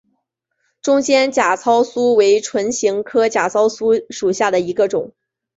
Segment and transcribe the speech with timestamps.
[0.81, 5.13] 中间假糙苏为唇形科假糙苏属下的一个种。